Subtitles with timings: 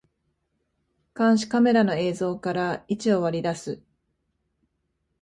[1.13, 3.81] 監視カメラの映像から位置を割り出す